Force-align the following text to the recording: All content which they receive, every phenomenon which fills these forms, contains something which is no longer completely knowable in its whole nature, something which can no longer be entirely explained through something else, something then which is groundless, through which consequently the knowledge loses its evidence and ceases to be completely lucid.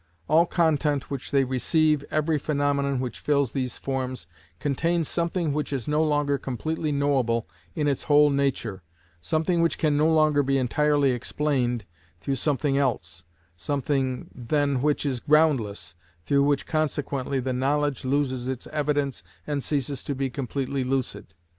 All 0.27 0.47
content 0.47 1.11
which 1.11 1.29
they 1.29 1.43
receive, 1.43 2.03
every 2.09 2.39
phenomenon 2.39 2.99
which 2.99 3.19
fills 3.19 3.51
these 3.51 3.77
forms, 3.77 4.25
contains 4.59 5.07
something 5.07 5.53
which 5.53 5.71
is 5.71 5.87
no 5.87 6.03
longer 6.03 6.39
completely 6.39 6.91
knowable 6.91 7.47
in 7.75 7.87
its 7.87 8.05
whole 8.05 8.31
nature, 8.31 8.81
something 9.21 9.61
which 9.61 9.77
can 9.77 9.95
no 9.97 10.11
longer 10.11 10.41
be 10.41 10.57
entirely 10.57 11.11
explained 11.11 11.85
through 12.19 12.37
something 12.37 12.79
else, 12.79 13.21
something 13.55 14.27
then 14.33 14.81
which 14.81 15.05
is 15.05 15.19
groundless, 15.19 15.93
through 16.25 16.41
which 16.45 16.65
consequently 16.65 17.39
the 17.39 17.53
knowledge 17.53 18.03
loses 18.03 18.47
its 18.47 18.65
evidence 18.73 19.21
and 19.45 19.63
ceases 19.63 20.03
to 20.05 20.15
be 20.15 20.31
completely 20.31 20.83
lucid. 20.83 21.35